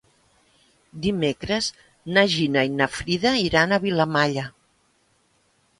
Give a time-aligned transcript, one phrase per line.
[1.03, 1.67] Dimecres
[2.17, 4.49] na Gina i na Frida iran a Vilamalla.